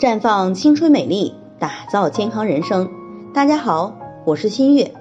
[0.00, 2.90] 绽放青春美丽，打造健康人生。
[3.34, 4.94] 大家好，我是新月。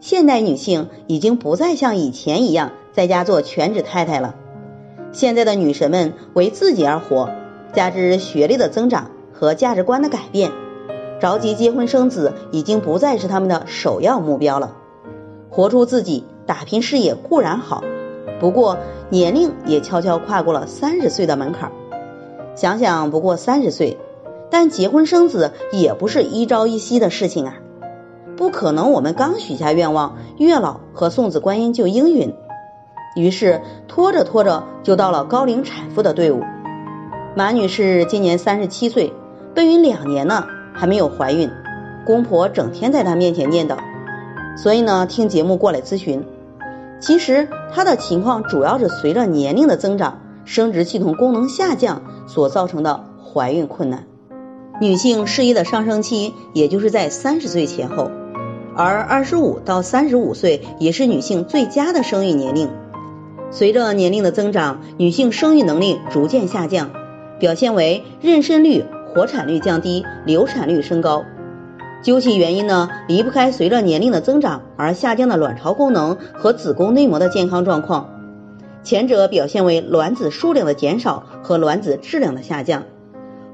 [0.00, 4.34] 现代女性已经不再像以前一样在家做全职太太了。
[5.12, 7.30] 现在的女神们为自己而活，
[7.72, 10.52] 加之学历的增长和价值观的改变，
[11.22, 14.76] 着急结婚生子已经不再是她们的首要目标了。
[15.48, 17.82] 活出自己，打拼事业固然好，
[18.40, 18.76] 不过
[19.08, 21.72] 年龄也悄悄跨过了三十岁的门槛。
[22.54, 23.96] 想想不过三十岁。
[24.54, 27.54] 但结婚生子也不是一朝一夕的事情啊，
[28.36, 32.32] 不可能我们刚许下愿望，月老和送子观音就应允。
[33.16, 36.44] 于是拖着拖着就到了高龄产妇的队伍。
[37.34, 39.12] 马女士今年三十七岁，
[39.56, 41.50] 备孕两年了还没有怀孕，
[42.06, 43.78] 公婆整天在她面前念叨，
[44.56, 46.24] 所以呢听节目过来咨询。
[47.00, 54.04] 其实她的情况主要是随着年龄的增长，生殖系统功能下降所造成的怀孕困难。
[54.80, 58.10] 女性事业的上升期，也就是在三十岁前后，
[58.74, 62.68] 而二十五到三十五岁也是女性最佳的生育年龄。
[63.52, 66.90] 随着年龄的增长，女性生育能力逐渐下降，
[67.38, 71.24] 表现为妊娠率、活产率降低，流产率升高。
[72.02, 78.10] 究其原因呢，离不开随着年龄的增长而下降的卵巢功能和子宫内膜的健康状况。
[78.82, 82.82] 前者表现为卵子数量的减少和卵子质量的下降。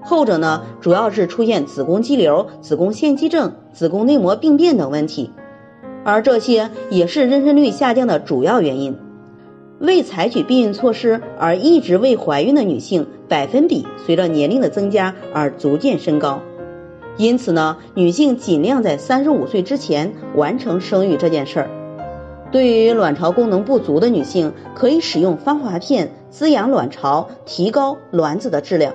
[0.03, 5.31] 后者呢，主要是出现子宫肌瘤、子宫腺肌症、子宫内膜病变等问题，
[6.05, 8.97] 而这些也是妊娠率下降的主要原因。
[9.79, 16.41] 未采取避孕措施而一直未怀孕的女性，百分比随着年龄的增加而逐渐升高。
[17.17, 21.71] 因此呢，女性尽量在三十五岁之前完成生育这件事儿。
[22.51, 28.95] 对于卵巢功能不足的女性，可以使用芳华片滋养卵巢，提高卵子的质量。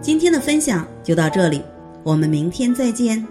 [0.00, 1.62] 今天的分享就到这里，
[2.02, 3.26] 我们明天再见。